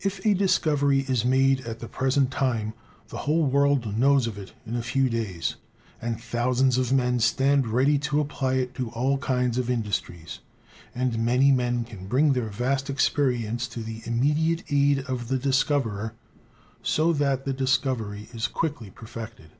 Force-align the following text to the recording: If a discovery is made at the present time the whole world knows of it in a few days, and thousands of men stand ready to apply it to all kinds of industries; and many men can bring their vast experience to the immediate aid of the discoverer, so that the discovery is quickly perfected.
If 0.00 0.26
a 0.26 0.34
discovery 0.34 1.04
is 1.06 1.24
made 1.24 1.60
at 1.60 1.78
the 1.78 1.86
present 1.86 2.32
time 2.32 2.74
the 3.10 3.18
whole 3.18 3.46
world 3.46 3.96
knows 3.96 4.26
of 4.26 4.36
it 4.36 4.52
in 4.66 4.74
a 4.74 4.82
few 4.82 5.08
days, 5.08 5.54
and 6.02 6.20
thousands 6.20 6.76
of 6.76 6.92
men 6.92 7.20
stand 7.20 7.68
ready 7.68 7.96
to 7.98 8.18
apply 8.18 8.54
it 8.54 8.74
to 8.74 8.90
all 8.90 9.16
kinds 9.18 9.56
of 9.56 9.70
industries; 9.70 10.40
and 10.92 11.24
many 11.24 11.52
men 11.52 11.84
can 11.84 12.08
bring 12.08 12.32
their 12.32 12.48
vast 12.48 12.90
experience 12.90 13.68
to 13.68 13.78
the 13.84 14.02
immediate 14.06 14.64
aid 14.70 15.04
of 15.04 15.28
the 15.28 15.38
discoverer, 15.38 16.14
so 16.82 17.12
that 17.12 17.44
the 17.44 17.52
discovery 17.52 18.28
is 18.34 18.48
quickly 18.48 18.90
perfected. 18.90 19.50